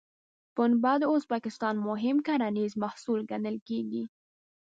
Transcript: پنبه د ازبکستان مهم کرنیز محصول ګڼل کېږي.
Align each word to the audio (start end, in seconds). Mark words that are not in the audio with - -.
پنبه 0.55 0.93
د 1.01 1.03
ازبکستان 1.15 1.75
مهم 1.87 2.17
کرنیز 2.27 2.71
محصول 2.83 3.19
ګڼل 3.31 3.57
کېږي. 3.67 4.03